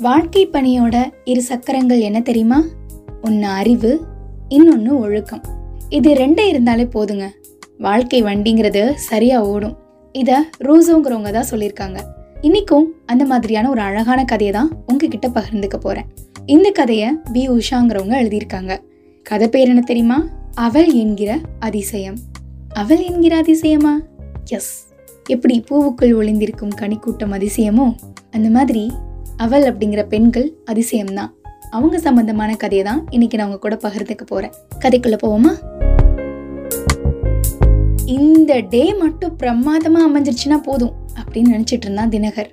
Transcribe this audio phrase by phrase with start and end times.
[0.00, 2.64] வாழ்க்கை பணியோட இரு சக்கரங்கள் என்ன தெரியுமா?
[3.22, 4.00] ஒன்று அறிவு
[4.48, 5.40] இன்னொன்று ஒழுக்கம்.
[5.88, 7.28] இது ரெண்டே இருந்தாலே போதுங்க.
[7.78, 9.76] வாழ்க்கை வண்டிங்கிறது சரியாக ஓடும்.
[10.12, 11.98] இதை ரூசோங்கிறவங்க தான் சொல்லியிருக்காங்க.
[12.42, 16.06] இன்னைக்கும் அந்த மாதிரியான ஒரு அழகான கதையை தான் உங்ககிட்ட பகிர்ந்துக்க போகிறேன்
[16.46, 18.78] இந்த கதையை பி உஷாங்கிறவங்க எழுதியிருக்காங்க.
[19.22, 20.26] கதை பேர் என்ன தெரியுமா?
[20.54, 22.16] அவள் என்கிற அதிசயம்.
[22.74, 24.00] அவள் என்கிற அதிசயமா?
[24.44, 24.88] எஸ்.
[25.26, 27.94] எப்படி பூவுக்குள் ஒளிந்திருக்கும் கனிக்கூட்டம் அதிசயமோ
[28.30, 28.90] அந்த மாதிரி
[29.44, 31.30] அவள் அப்படிங்கிற பெண்கள் அதிசயம்தான்.
[31.70, 34.52] அவங்க சம்பந்தமான கதையை தான் இன்னைக்கு நான் உங்க கூட பகிர்ந்துக்க போறேன்.
[34.80, 35.52] கதைக்குள்ள போவோமா?
[38.06, 42.50] இந்த டே மட்டும் பிரமாதமா அமைஞ்சிருச்சுன்னா போதும் அப்படின்னு நினைச்சிட்டு இருந்தான் தினகர்.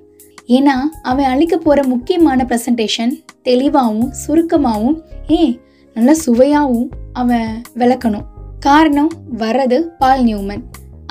[0.48, 5.62] ஏன்னா அவன் அளிக்க போற முக்கியமான ப்ரெசன்டேஷன் தெளிவாகவும் சுருக்கமாகவும் ஏன்
[5.94, 8.26] நல்லா சுவையாகவும் அவன் விளக்கணும்.
[8.60, 10.64] காரணம் வர்றது பால் நியூமன்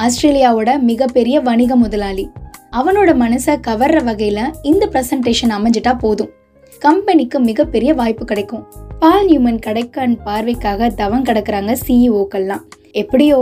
[0.03, 2.29] ஆஸ்திரேலியாவோட மிகப்பெரிய வணிக முதலாளி.
[2.79, 6.31] அவனோட மனசை கவர்ற வகையில இந்த ப்ரெசன்டேஷன் அமைஞ்சிட்டா போதும்.
[6.83, 8.65] கம்பெனிக்கு மிகப்பெரிய வாய்ப்பு கிடைக்கும்.
[9.03, 12.65] பால் நியூமன் கடைக்கன் பார்வைக்காக தவம் கிடக்குறாங்க சிஇஓக்கள்லாம்
[13.03, 13.39] எப்படியோ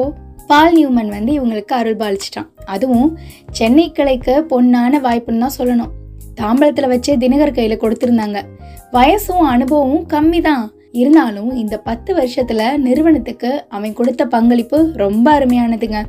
[0.50, 3.10] பால் நியூமன் வந்து இவங்களுக்கு அருள் பாலிச்சிட்டான் அதுவும்
[3.58, 5.92] சென்னை கிளைக்கு பொன்னான வாய்ப்புன்னு தான் சொல்லணும்.
[6.40, 8.38] தாம்பரத்தில் வச்சு தினகர் கையில் கொடுத்துருந்தாங்க.
[8.96, 10.64] வயசும் அனுபவமும் கம்மி தான்
[11.02, 16.00] இருந்தாலும் இந்த பத்து வருஷத்துல நிறுவனத்துக்கு அவன் கொடுத்த பங்களிப்பு ரொம்ப அருமையானதுங்க.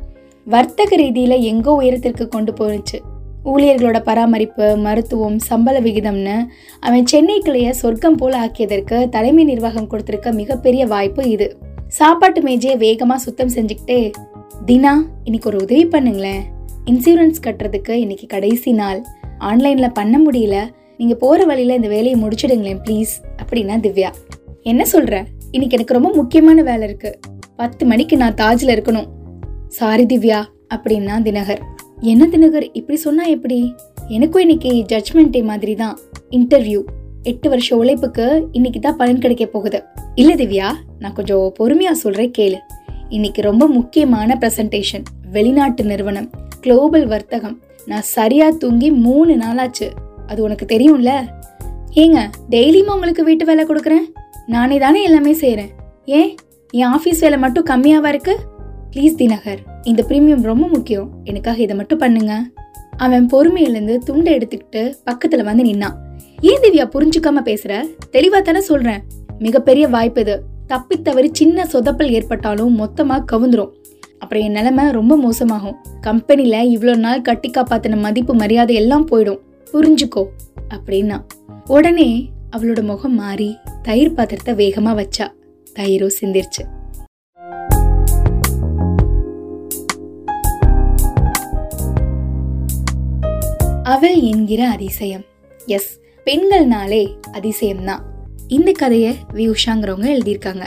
[0.46, 2.98] வர்த்தக ரீதியில எங்கோ உயரத்திற்கு கொண்டு போனுச்சு
[3.46, 6.46] ஊழியர்களோட பராமரிப்பு மருத்துவம் சம்பள விகிதம்னு
[6.80, 11.56] அவன் சென்னை கிளைய சொர்க்கம் போல ஆக்கியதற்கு தலைமை நிர்வாகம் கொடுத்திருக்க மிகப்பெரிய வாய்ப்பு இது.
[11.88, 14.10] சாப்பாட்டு மேஜையை வேகமா சுத்தம் செஞ்சுக்கிட்டே
[14.66, 14.92] தினா
[15.24, 16.42] இன்னைக்கு ஒரு உதவி பண்ணுங்களேன்.
[16.90, 19.04] இன்சூரன்ஸ் கட்டுறதுக்கு இன்னைக்கு கடைசி நாள்.
[19.40, 20.68] ஆன்லைன்ல பண்ண முடியல.
[20.96, 24.10] நீங்க போற வழியில இந்த வேலையை முடிச்சிடுங்களேன் ப்ளீஸ் அப்படின்னா திவ்யா.
[24.62, 25.24] என்ன சொல்ற?
[25.50, 27.18] இன்னைக்கு எனக்கு ரொம்ப முக்கியமான வேலை இருக்கு.
[27.56, 29.06] பத்து மணிக்கு நான் தாஜ்ல இருக்கணும்.
[29.68, 30.44] சாரி திவ்யா
[30.74, 31.60] அப்படின்னா தினகர்.
[32.00, 33.74] என்ன தினகர் இப்படி சொன்னா எப்படி?
[34.08, 35.98] எனக்கும் இன்னைக்கு ஜட்ஜ்மெண்ட் டே மாதிரி தான்
[36.30, 36.82] இன்டர்வியூ
[37.22, 39.82] எட்டு வருஷம் உழைப்புக்கு இன்னைக்கு தான் பலன் கிடைக்க போகுது.
[40.14, 42.58] இல்ல திவ்யா நான் கொஞ்சம் பொறுமையா சொல்றேன் கேளு.
[43.08, 46.30] இன்னைக்கு ரொம்ப முக்கியமான பிரசன்டேஷன் வெளிநாட்டு நிறுவனம்.
[46.60, 47.60] குளோபல் வர்த்தகம்.
[47.86, 49.90] நான் சரியா தூங்கி மூணு நாளாச்சு.
[50.26, 51.28] அது உனக்கு தெரியும்ல?
[51.94, 54.12] ஏங்க டெய்லியுமா உங்களுக்கு வீட்டு வேலை கொடுக்குறேன்?
[54.46, 55.70] நானே தானே எல்லாமே செய்கிறேன்
[56.04, 56.34] ஏன்?
[56.70, 58.38] என் ஆஃபீஸ் வேலை மட்டும் கம்மியாவா இருக்கு?
[58.96, 61.10] ப்ளீஸ் தினகர் இந்த ப்ரீமியம் ரொம்ப முக்கியம்.
[61.24, 62.44] எனக்காக இதை மட்டும் பண்ணுங்க.
[62.96, 65.96] அவன் பொறுமையிலேருந்து துண்டை எடுத்துக்கிட்டு பக்கத்துல வந்து நின்னான்.
[66.40, 67.84] ஏன் திவ்யா புரிஞ்சுக்காம பேசுற?
[68.12, 69.02] தெளிவா தானே சொல்றேன்.
[69.38, 70.42] மிகப்பெரிய வாய்ப்பு இது.
[70.66, 73.72] தப்பி தவறி சின்ன சொதப்பல் ஏற்பட்டாலும் மொத்தமா கவுந்துரும்.
[74.18, 75.76] அப்புறம் என் நிலைமை ரொம்ப மோசமாகும்.
[76.00, 79.38] கம்பெனில இவ்வளோ நாள் கட்டி காப்பாத்தின மதிப்பு மரியாதை எல்லாம் போயிடும்.
[79.72, 80.24] புரிஞ்சுக்கோ
[80.74, 81.24] அப்படின்னா.
[81.66, 85.28] உடனே அவளோட முகம் மாறி தயிர் பாத்திரத்தை வேகமா வச்சா.
[85.78, 86.75] தயிரோ சிந்திருச்சு.
[93.92, 95.24] அவள் என்கிற அதிசயம்.
[95.66, 98.02] எஸ் பெண்கள்னாலே அதிசயம்தான்
[98.48, 99.52] இந்த கதையை வி.
[99.52, 100.64] உஷாங்கிறவங்க எழுதியிருக்காங்க.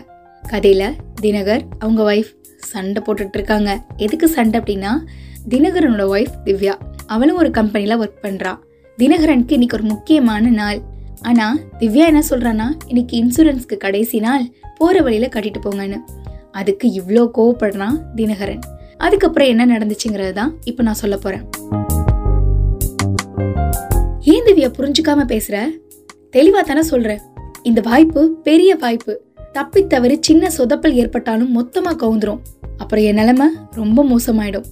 [0.52, 0.92] கதையில
[1.22, 4.94] தினகர் அவங்க ஒய்ஃப் சண்டை போட்டுட்டு இருக்காங்க எதுக்கு சண்டை அப்படின்னா
[5.50, 6.74] தினகரனோட ஒய்ஃப் திவ்யா.
[7.06, 8.58] அவளும் ஒரு கம்பெனில ஒர்க் பண்றா.
[8.98, 10.82] தினகரனுக்கு இன்னைக்கு ஒரு முக்கியமான நாள்.
[11.22, 14.46] ஆனா திவ்யா என்ன சொல்றானா இன்னைக்கு இன்சூரன்ஸ்க்கு கடைசி நாள்.
[14.78, 16.00] போற வழியில கட்டிட்டு போங்கன்னு.
[16.52, 18.62] அதுக்கு இவ்வளோ கோவப்படுறான் தினகரன்.
[18.98, 21.50] அதுக்கப்புறம் என்ன நடந்துச்சுங்கிறது தான் இப்போ நான் சொல்ல போறேன்.
[24.50, 25.68] திவ்யா புரிஞ்சுக்காம பேசுற?
[26.32, 27.20] தெளிவா தானே சொல்றேன்
[27.64, 29.22] இந்த வாய்ப்பு பெரிய வாய்ப்பு.
[29.52, 32.40] தப்பி தவறி சின்ன சொதப்பல் ஏற்பட்டாலும் மொத்தமா கவுந்துரும்.
[32.78, 34.64] அப்புறம் என் நிலைமை ரொம்ப மோசமாயிடும்.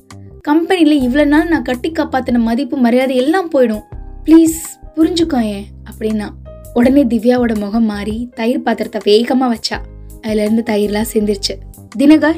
[0.41, 3.81] கம்பெனில இவ்வளவு நாள் நான் கட்டி காப்பாத்தின மதிப்பு மரியாதை எல்லாம் போயிடும்.
[4.25, 4.57] ப்ளீஸ்
[4.95, 5.65] புரிஞ்சுக்கோ ஏன்?
[5.89, 6.29] அப்படின்னா
[6.73, 9.77] உடனே திவ்யாவோட முகம் மாறி தயிர் பாத்திரத்தை வேகமா வச்சா.
[10.21, 11.55] அதுல இருந்து தயிர்லாம் சிந்திருச்சு.
[11.97, 12.35] தினகர்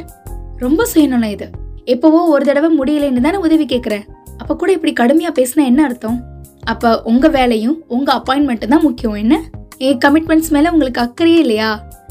[0.58, 1.50] ரொம்ப சுயநலம் இது.
[1.86, 4.04] எப்பவோ ஒரு தடவை முடியலைன்னு தானே உதவி கேக்குறேன்.
[4.38, 6.29] அப்ப கூட இப்படி கடுமையா பேசினா என்ன அர்த்தம்?
[6.72, 9.36] அப்போ உங்கள் வேலையும் உங்கள் அப்பாயின்மெண்ட் தான் முக்கியம் என்ன?
[9.78, 11.70] என் கமிட்மெண்ட்ஸ் மேலே உங்களுக்கு அக்கறையே இல்லையா?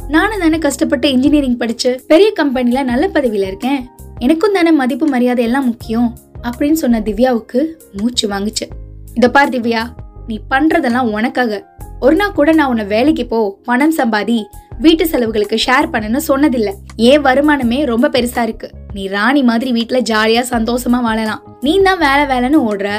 [0.09, 3.81] நானும் தானே கஷ்டப்பட்டு இன்ஜினியரிங் படிச்சு பெரிய கம்பெனியில் நல்ல பதவியில் இருக்கேன்.
[4.19, 6.09] எனக்கும் தானே மதிப்பு மரியாதை எல்லாம் முக்கியம்
[6.43, 7.61] அப்படின்னு சொன்ன திவ்யாவுக்கு
[7.99, 8.67] மூச்சு வாங்குச்சு.
[9.15, 9.83] இதை பார் திவ்யா
[10.27, 11.61] நீ பண்ணுறதெல்லாம் உனக்காக.
[12.01, 14.41] ஒரு நாள் கூட நான் உன்னை வேலைக்கு போ பணம் சம்பாதி
[14.79, 16.73] வீட்டு செலவுகளுக்கு ஷேர் பண்ணணும்னு சொன்னதில்ல.
[16.97, 18.71] ஏன் வருமானமே ரொம்ப பெருசா இருக்கு.
[18.95, 21.45] நீ ராணி மாதிரி வீட்டுல ஜாலியா சந்தோஷமா வாழலாம்.
[21.61, 22.91] நீ தான் வேலை வேலைன்னு ஓடுற.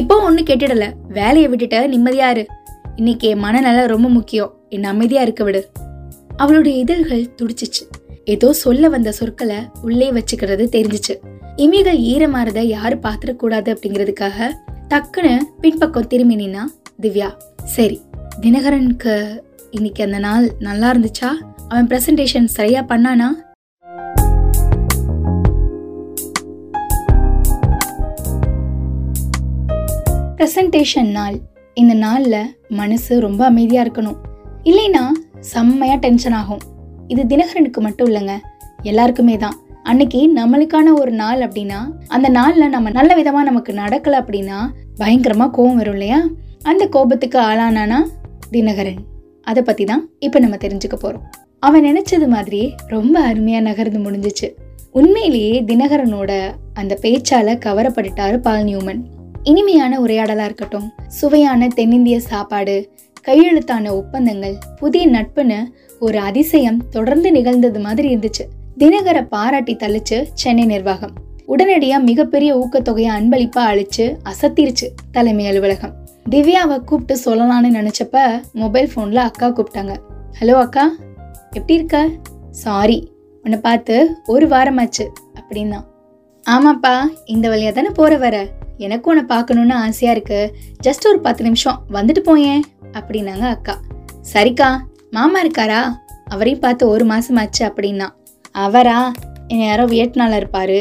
[0.00, 0.84] இப்போ ஒன்றும் கெட்டுடல.
[1.08, 2.46] வேலையை விட்டுட்ட நிம்மதியா இரு.
[2.96, 4.50] இன்னைக்கு என் மனநலம் ரொம்ப முக்கியம்.
[4.68, 5.62] என்ன அமைதியா இருக்க விடு.
[6.36, 7.82] அவளுடைய இதழ்கள் துடிச்சிச்சு.
[8.24, 11.14] ஏதோ சொல்ல வந்த சொற்களை உள்ளே வச்சுக்கிறது தெரிஞ்சிச்சு.
[11.56, 14.48] இமைகள் ஈரமாறத யாரு பாத்திரக்கூடாது அப்படிங்கிறதுக்காக
[14.88, 16.64] டக்குன்னு பின்பக்கம் திரும்பி நின்னா
[17.02, 17.30] திவ்யா
[17.76, 17.98] சரி
[18.40, 19.14] தினகரனுக்கு
[19.70, 21.30] இன்னைக்கு அந்த நாள் நல்லா இருந்துச்சா?
[21.68, 23.28] அவன் பிரசன்டேஷன் சரியா பண்ணானா?
[30.38, 31.36] ப்ரெசன்டேஷன் நாள்.
[31.80, 32.50] இந்த நாளில்
[32.80, 34.18] மனசு ரொம்ப அமைதியாக இருக்கணும்.
[34.70, 35.02] இல்லைன்னா
[35.52, 36.60] செம்மையாக டென்ஷன் ஆகும்.
[37.12, 38.34] இது தினகரனுக்கு மட்டும் இல்லைங்க.
[38.90, 39.56] எல்லாருக்குமே தான்.
[39.82, 44.60] அன்னைக்கு நம்மளுக்கான ஒரு நாள் அப்படின்னா அந்த நாளில் நம்ம நல்ல விதமாக நமக்கு நடக்கலை அப்படின்னா
[45.02, 46.20] பயங்கரமாக கோபம் வரும் இல்லையா?
[46.62, 48.00] அந்த கோபத்துக்கு ஆளானானா
[48.54, 49.02] தினகரன்.
[49.46, 51.26] அதை பற்றி தான் இப்போ நம்ம தெரிஞ்சுக்க போகிறோம்
[51.58, 54.48] அவன் நினைச்சது மாதிரியே ரொம்ப அருமையாக நகர்ந்து முடிஞ்சிச்சு.
[55.00, 56.32] உண்மையிலேயே தினகரனோட
[56.74, 59.00] அந்த பேச்சால கவரப்பட்டுட்டாரு பால் நியூமன்.
[59.42, 60.92] இனிமையான உரையாடலா இருக்கட்டும்.
[61.06, 62.92] சுவையான தென்னிந்திய சாப்பாடு
[63.24, 65.64] கையெழுத்தான ஒப்பந்தங்கள் புதிய நட்புன்னு
[66.00, 68.44] ஒரு அதிசயம் தொடர்ந்து நிகழ்ந்தது மாதிரி இருந்துச்சு.
[68.78, 71.10] தினகரை பாராட்டி தள்ளிச்சு சென்னை நிர்வாகம்.
[71.48, 75.94] உடனடியா மிகப்பெரிய ஊக்கத்தொகையை அன்பளிப்பா அழிச்சு அசத்திருச்சு தலைமை அலுவலகம்.
[76.30, 79.96] திவ்யாவை கூப்பிட்டு சொல்லலாம்னு நினைச்சப்ப மொபைல் போன்ல அக்கா கூப்பிட்டாங்க.
[80.40, 80.90] ஹலோ அக்கா
[81.50, 82.08] எப்படி இருக்க?
[82.50, 83.12] சாரி
[83.42, 85.08] உன்னை பார்த்து ஒரு வாரமாச்சு
[85.40, 85.84] அப்படின்னா.
[86.50, 88.48] ஆமாப்பா இந்த வழியா தானே போற வர?
[88.78, 90.54] எனக்கும் உன்னை பார்க்கணுன்னு ஆசையாக இருக்கு.
[90.86, 93.78] ஜஸ்ட் ஒரு பத்து நிமிஷம் வந்துட்டு போயேன் அப்படின்னாங்க அக்கா.
[94.34, 94.78] சரிக்கா
[95.10, 95.80] மாமா இருக்காரா?
[96.24, 98.08] அவரையும் பார்த்து ஒரு மாசமாச்சு அப்படின்னா.
[98.52, 99.12] அவரா?
[99.48, 100.78] என் யாரோ வியட்நாமில் இருப்பார்.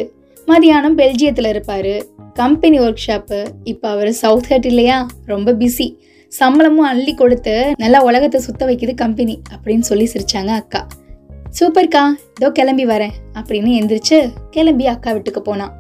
[0.48, 2.04] மதியானம் பெல்ஜியத்தில் இருப்பார்.
[2.34, 5.08] கம்பெனி ஒர்க் ஷாப்பு இப்போ அவர் சவுத் ஹட் இல்லையா?
[5.26, 5.88] ரொம்ப பிஸி
[6.32, 10.88] சம்பளமும் அள்ளி கொடுத்து நல்லா உலகத்தை சுத்த வைக்குது கம்பெனி அப்படின்னு சொல்லி சிரிச்சாங்க அக்கா.
[11.60, 12.02] சூப்பர்க்கா
[12.40, 14.18] இதோ கிளம்பி வரேன் அப்படின்னு எந்திரிச்சு
[14.52, 15.74] கிளம்பி அக்கா வீட்டுக்கு போனான்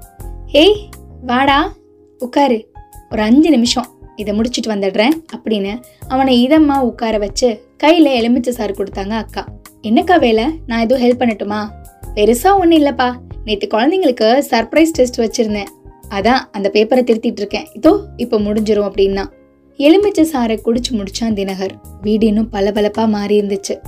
[0.51, 0.77] ஏய்
[1.21, 1.73] வாடா
[2.19, 2.67] உட்காரு
[3.11, 3.85] ஒரு அஞ்சு நிமிஷம்.
[4.15, 9.45] இதை முடிச்சுட்டு வந்துடுறேன் அப்படின்னு அவனை இதம்மா உட்கார வச்சு கையில எலுமிச்சை சாறு கொடுத்தாங்க அக்கா.
[9.83, 10.43] என்னக்கா வேலை?
[10.67, 11.69] நான் எதுவும் ஹெல்ப் பண்ணட்டுமா?
[12.15, 13.13] பெருசா ஒன்றும் இல்லப்பா.
[13.45, 15.67] நேற்று குழந்தைங்களுக்கு சர்ப்ரைஸ் டெஸ்ட் வச்சிருந்தேன்.
[16.09, 17.67] அதான் அந்த பேப்பரை திருத்திட்டு இருக்கேன்.
[17.73, 19.25] இதோ இப்போ முடிஞ்சிரும் அப்படின்னா.
[19.77, 21.69] எலுமிச்சை சாறை குடிச்சு முடிச்சான் தினகர்.
[22.01, 23.81] வீடு இன்னும் பளபளப்பா மாறி இருந்துச்சு.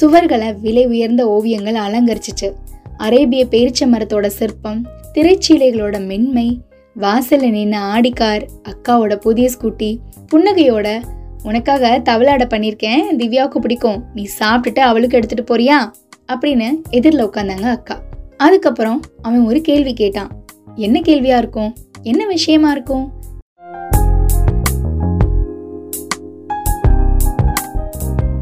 [0.00, 2.52] சுவர்களை விலை உயர்ந்த ஓவியங்கள் அலங்கரிச்சிச்சு.
[2.96, 6.60] அரேபிய பேரிச்ச மரத்தோட சிற்பம் திரைச்சீலைகளோட மென்மை
[7.00, 9.96] வாசல்ல நின்று ஆடிக்கார் அக்காவோட புதிய ஸ்கூட்டி
[10.32, 11.02] புன்னகையோட
[11.42, 15.90] உனக்காக தவளாட பண்ணியிருக்கேன் திவ்யாவுக்கு பிடிக்கும் நீ சாப்பிட்டுட்டு அவளுக்கு எடுத்துட்டு போறியா?
[16.32, 18.00] அப்படின்னு எதிரில் உட்காந்தாங்க அக்கா.
[18.36, 20.30] அதுக்கப்புறம் அவன் ஒரு கேள்வி கேட்டான்.
[20.74, 21.74] என்ன கேள்வியா இருக்கும்?
[22.02, 23.12] என்ன விஷயமா இருக்கும்?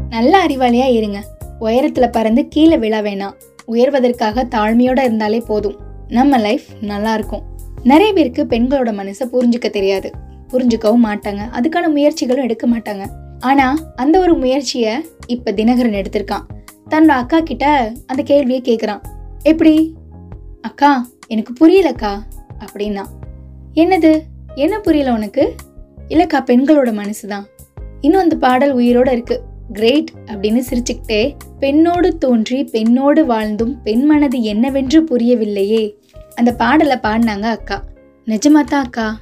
[0.09, 1.23] நல்ல அறிவாளியா இருங்க.
[1.61, 3.33] உயரத்துல பறந்து கீழே விழ வேணாம்.
[3.67, 5.79] உயர்வதற்காக தாழ்மையோட இருந்தாலே போதும்.
[6.07, 7.50] நம்ம லைஃப் நல்லா இருக்கும்.
[7.83, 10.11] நிறைய பேருக்கு பெண்களோட மனசை புரிஞ்சுக்க தெரியாது.
[10.49, 11.39] புரிஞ்சுக்கவும் மாட்டாங்க.
[11.51, 13.07] அதுக்கான முயற்சிகளும் எடுக்க மாட்டாங்க.
[13.39, 16.41] ஆனா அந்த ஒரு முயற்சிய இப்ப தினகரன் எடுத்திருக்கான்.
[16.89, 19.01] தன்னோட அக்கா கிட்ட அந்த கேள்வியை கேக்குறான்.
[19.43, 19.93] எப்படி?
[20.61, 22.19] அக்கா எனக்கு புரியலக்கா
[22.59, 23.05] அப்படின்னா.
[23.75, 24.19] என்னது?
[24.55, 25.55] என்ன புரியல உனக்கு?
[26.09, 27.45] இல்லக்கா பெண்களோட மனசு தான்
[28.01, 29.41] இன்னும் அந்த பாடல் உயிரோட இருக்கு.
[29.73, 35.95] கிரேட் அப்படின்னு சிரிச்சுக்கிட்டே பெண்ணோடு தோன்றி பெண்ணோடு வாழ்ந்தும் பெண் மனது என்னவென்று புரியவில்லையே.
[36.35, 37.83] அந்த பாடலை பாடினாங்க அக்கா.
[38.25, 39.19] நிஜமாத்தான் அக்கா.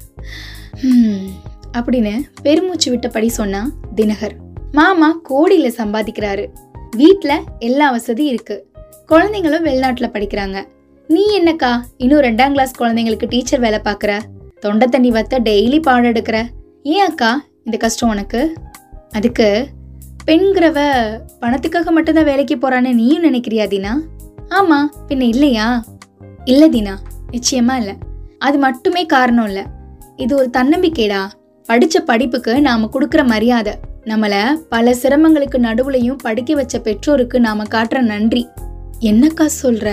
[1.73, 4.31] அப்படின்னு பெருமூச்சு விட்டபடி சொன்னா தினகர்.
[4.71, 6.47] மாமா கோடியில் சம்பாதிக்கிறாரு.
[6.97, 8.67] வீட்டில் எல்லா வசதியும் இருக்கு.
[9.09, 10.65] குழந்தைங்களும் வெளிநாட்டில் படிக்கிறாங்க.
[11.07, 14.19] நீ என்னக்கா இன்னும் ரெண்டாம் கிளாஸ் குழந்தைங்களுக்கு டீச்சர் வேலை பார்க்குற?
[14.59, 16.45] தொண்டை தண்ணி வத்த டெய்லி பாடம் எடுக்கிற?
[16.83, 18.53] ஏன் அக்கா இந்த கஷ்டம் உனக்கு?
[19.11, 19.67] அதுக்கு
[20.25, 21.09] பெண்கிறவ
[21.41, 23.99] பணத்துக்காக மட்டும்தான் வேலைக்கு போறான்னு நீயும் நினைக்கிறியா தீனா?
[24.49, 25.83] ஆமா பின்ன இல்லையா?
[26.51, 26.93] இல்லை தீனா
[27.31, 27.93] நிச்சயமா இல்லை.
[28.37, 29.63] அது மட்டுமே காரணம் இல்லை.
[30.15, 31.21] இது ஒரு தன்னம்பிக்கைடா.
[31.69, 33.73] படித்த படிப்புக்கு நாம் கொடுக்குற மரியாதை
[34.05, 34.39] நம்மளை
[34.69, 38.43] பல சிரமங்களுக்கு நடுவுலையும் படிக்க வச்ச பெற்றோருக்கு நாம் காட்டுற நன்றி.
[38.99, 39.89] என்னக்கா சொல்கிற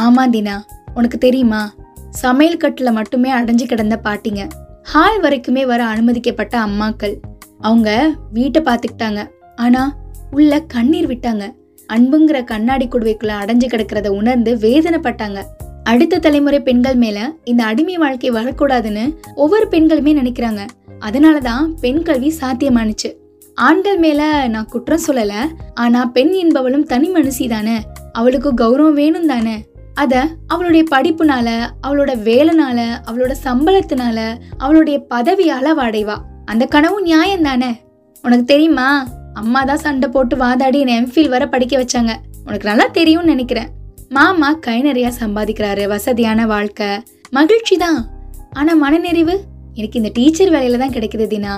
[0.00, 0.56] ஆமா தீனா
[0.94, 1.62] உனக்கு தெரியுமா?
[2.10, 4.42] சமையல் கட்டில் மட்டுமே அடைஞ்சு கிடந்த பாட்டிங்க.
[4.82, 7.16] ஹால் வரைக்குமே வர அனுமதிக்கப்பட்ட அம்மாக்கள்.
[7.60, 7.88] அவங்க
[8.32, 9.22] வீட்டை பார்த்துக்கிட்டாங்க
[9.56, 9.94] ஆனால்
[10.30, 11.44] உள்ள கண்ணீர் விட்டாங்க.
[11.92, 15.40] அன்புங்கிற கண்ணாடி குடுவைக்குள்ள அடைஞ்சு கிடக்கிறத உணர்ந்து வேதனைப்பட்டாங்க.
[15.88, 20.60] அடுத்த தலைமுறை பெண்கள் மேல இந்த அடிமை வாழ்க்கை வரக்கூடாதுன்னு ஒவ்வொரு பெண்களுமே நினைக்கிறாங்க.
[21.00, 23.08] அதனாலதான் பெண் கல்வி சாத்தியமானுச்சு.
[23.54, 25.32] ஆண்கள் மேல நான் குற்றம் சொல்லல.
[25.74, 27.76] ஆனா பெண் என்பவளும் தனி மனுஷி தானே
[28.12, 29.64] அவளுக்கு கௌரவம் வேணும் தானே
[29.94, 31.48] அத அவளுடைய படிப்புனால
[31.86, 32.80] அவளோட வேலைனால
[33.10, 36.16] அவளோட சம்பளத்தினால அவளுடைய பதவியால வாடைவா.
[36.44, 37.80] அந்த கனவும் நியாயம் தானே
[38.22, 39.08] உனக்கு தெரியுமா?
[39.34, 42.12] அம்மா தான் சண்டை போட்டு வாதாடி என்னை எம்ஃபில் வர படிக்க வச்சாங்க.
[42.44, 43.76] உனக்கு நல்லா தெரியும்னு நினைக்கிறேன்.
[44.10, 46.86] மாமா கை நிறைய சம்பாதிக்கிறாரு வசதியான வாழ்க்கை.
[47.30, 48.08] மகிழ்ச்சி தான்
[48.50, 49.40] ஆனா மனநிறைவு?
[49.74, 51.54] எனக்கு இந்த டீச்சர் வேலையில தான் கிடைக்குது தினா.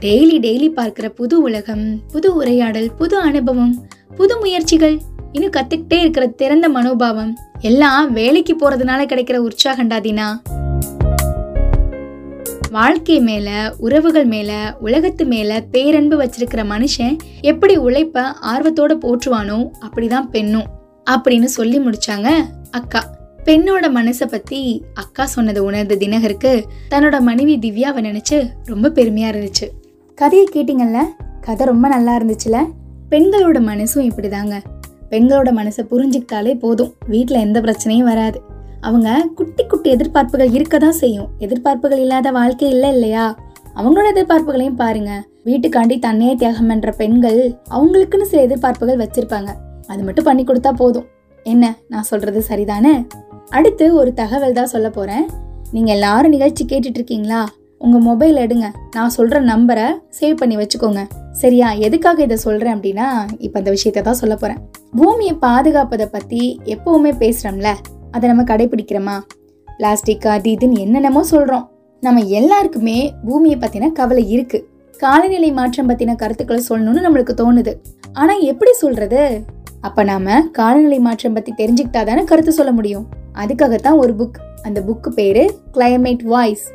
[0.00, 5.00] டெய்லி டெய்லி பார்க்கிற புது உலகம் புது உரையாடல் புது அனுபவம் புது முயற்சிகள்.
[5.32, 7.32] இன்னும் கத்துக்கிட்டே இருக்கிற திறந்த மனோபாவம்.
[7.60, 10.28] எல்லாம் வேலைக்கு போறதுனால கிடைக்கிற உற்சாகண்டா தினா.
[12.70, 20.70] வாழ்க்கை மேல உறவுகள் மேல உலகத்து மேல பேரன்பு வச்சிருக்கிற மனுஷன் எப்படி உழைப்ப ஆர்வத்தோட போற்றுவானோ அப்படிதான் பெண்ணும்.
[21.10, 22.30] அப்படின்னு சொல்லி முடிச்சாங்க
[22.70, 23.20] அக்கா.
[23.44, 29.68] பெண்ணோட மனசை பத்தி அக்கா சொன்னதை உணர்ந்த தினகருக்கு தன்னோட மனைவி திவ்யாவை நினைச்சு ரொம்ப பெருமையா இருந்துச்சு.
[30.14, 30.98] கதையை கேட்டிங்கல்ல?
[31.40, 32.66] கதை ரொம்ப நல்லா இருந்துச்சுல?
[33.10, 34.62] பெண்களோட மனசும் இப்படிதாங்க.
[35.10, 36.94] பெண்களோட மனசை புரிஞ்சுக்கிட்டாலே போதும்.
[37.08, 38.42] வீட்டில் எந்த பிரச்சனையும் வராது.
[38.80, 41.28] அவங்க குட்டி குட்டி எதிர்பார்ப்புகள் இருக்க தான் செய்யும்.
[41.38, 43.38] எதிர்பார்ப்புகள் இல்லாத வாழ்க்கை இல்லை இல்லையா?
[43.76, 45.24] அவங்களோட எதிர்பார்ப்புகளையும் பாருங்க.
[45.44, 49.48] வீட்டுக்காண்டி தன்னையே தியாகம் பண்ற பெண்கள் அவங்களுக்குன்னு சில எதிர்பார்ப்புகள் வச்சிருப்பாங்க.
[49.92, 51.06] அது மட்டும் பண்ணி கொடுத்தா போதும்.
[51.46, 51.74] என்ன?
[51.88, 52.92] நான் சொல்றது சரிதானே?
[53.48, 55.24] அடுத்து ஒரு தகவல் தான் சொல்ல போறேன்.
[55.72, 57.40] நீங்க எல்லாரும் நிகழ்ச்சி கேட்டுட்டு இருக்கீங்களா?
[57.78, 58.66] உங்க மொபைல் எடுங்க.
[58.94, 59.86] நான் சொல்ற நம்பரை
[60.20, 61.02] சேவ் பண்ணி வச்சுக்கோங்க.
[61.32, 61.72] சரியா?
[61.86, 63.06] எதுக்காக இதை சொல்றேன் அப்படின்னா
[63.38, 64.60] இப்ப அந்த விஷயத்த தான் சொல்ல போறேன்.
[64.96, 67.70] பூமியை பாதுகாப்பதை பத்தி எப்பவுமே பேசுறோம்ல
[68.10, 69.16] அதை நம்ம கடைபிடிக்கிறோமா?
[69.76, 71.66] பிளாஸ்டிக் அது இதுன்னு என்னென்னமோ சொல்றோம்.
[72.00, 74.58] நம்ம எல்லாருக்குமே பூமியை பத்தின கவலை இருக்கு.
[74.98, 77.72] காலநிலை மாற்றம் பத்தின கருத்துக்களை சொல்லணும்னு நம்மளுக்கு தோணுது.
[78.12, 79.22] ஆனா எப்படி சொல்றது?
[79.86, 83.06] அப்ப நாம காலநிலை மாற்றம் பத்தி தெரிஞ்சுக்கிட்டா தானே கருத்து சொல்ல முடியும்.
[83.34, 86.72] அதுக்காகத்தான் ஒரு புக் அந்த புக்கு பேரு கிளைமேட் வாய்ஸ்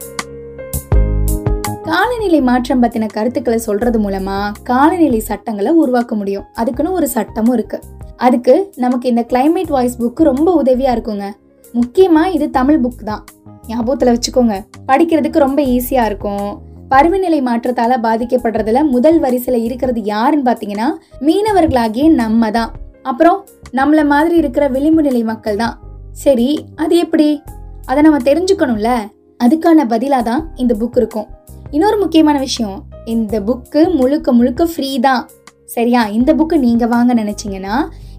[1.83, 6.43] காலநிலை மாற்றம் பத்தின கருத்துக்களை சொல்றது மூலமா காலநிலை சட்டங்களை உருவாக்க முடியும்.
[6.53, 7.79] அதுக்குன்னு ஒரு சட்டமும் இருக்கு.
[8.17, 11.27] அதுக்கு நமக்கு இந்த கிளைமேட் வாய்ஸ் புக்கு ரொம்ப உதவியா இருக்குங்க.
[11.73, 13.23] முக்கியமா இது தமிழ் புக் தான்.
[13.67, 14.57] ஞாபகத்துல வச்சுக்கோங்க.
[14.87, 16.61] படிக்கிறதுக்கு ரொம்ப ஈஸியா இருக்கும்.
[16.89, 20.89] பருவநிலை மாற்றத்தால பாதிக்கப்படுறதுல முதல் வரிசையில இருக்கிறது யாருன்னு பாத்தீங்கன்னா
[21.21, 22.71] மீனவர்களாகிய நம்ம தான்.
[23.09, 23.39] அப்புறம்
[23.77, 25.75] நம்மள மாதிரி இருக்கிற விளிம்பு நிலை மக்கள் தான்
[26.23, 26.49] சரி
[26.83, 27.27] அது எப்படி?
[27.89, 28.91] அதை நம்ம தெரிஞ்சுக்கணும்ல?
[29.43, 31.27] அதுக்கான பதிலாக தான் இந்த புக் இருக்கும்.
[31.75, 32.77] இன்னொரு முக்கியமான விஷயம்
[33.13, 35.23] இந்த புக்கு முழுக்க முழுக்க ஃப்ரீ தான்.
[35.75, 36.01] சரியா?
[36.17, 37.75] இந்த புக்கு நீங்கள் வாங்க நினச்சிங்கன்னா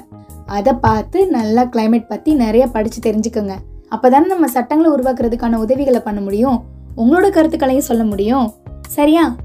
[0.46, 3.52] அதை பார்த்து நல்லா கிளைமேட் பற்றி நிறைய படித்து தெரிஞ்சுக்கோங்க.
[3.88, 6.62] அப்போ தானே நம்ம சட்டங்களை உருவாக்குறதுக்கான உதவிகளை பண்ண முடியும்.
[6.96, 8.52] உங்களோட கருத்துக்களையும் சொல்ல முடியும்.
[8.88, 9.36] சரியா?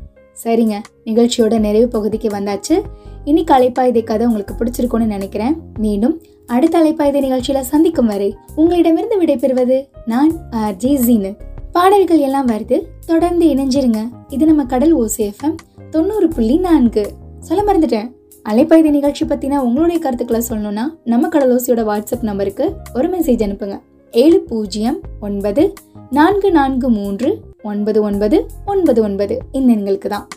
[0.43, 0.79] சரிங்க.
[1.05, 2.81] நிகழ்ச்சியோட நிறைவு பகுதிக்கு வந்தாச்சு.
[3.23, 5.57] இன்னைக்கு அலைப்பாயுதை கதை உங்களுக்கு பிடிச்சிருக்கும்னு நினைக்கிறேன்.
[5.79, 11.37] மீண்டும் அடுத்த அலைப்பாயுதை நிகழ்ச்சியில் சந்திக்கும் வரை உங்களிடமிருந்து விடைபெறுவது நான் ஆர்ஜி ஜீனத்
[11.73, 12.81] பாடல்கள் எல்லாம் வருது.
[13.05, 14.09] தொடர்ந்து இணைஞ்சிருங்க.
[14.27, 15.55] இது நம்ம கடல் ஓசேஃபம்
[15.89, 17.11] தொண்ணூறு புள்ளி நான்கு.
[17.39, 18.11] சொல்ல மறந்துட்டேன்.
[18.49, 23.79] அலைப்பாய்தி நிகழ்ச்சி பத்தின உங்களுடைய கருத்துக்களை சொல்லணும்னா நம்ம கடலோசியோட வாட்ஸ்அப் நம்பருக்கு ஒரு மெசேஜ் அனுப்புங்க.
[24.11, 25.73] ஏழு பூஜ்ஜியம் ஒன்பது
[26.09, 29.39] நான்கு நான்கு மூன்று ஒன்பது ஒன்பது ஒன்பது ஒன்பது.
[29.51, 30.27] இந்த எண்களுக்கு தான்.